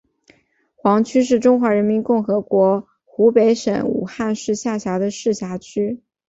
[0.75, 6.01] 黄区是中华人民共和国湖北省武汉市下辖的市辖区。